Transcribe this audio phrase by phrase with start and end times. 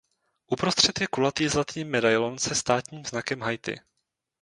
[0.47, 3.79] Uprostřed je kulatý zlatý medailon se státním znakem Haiti.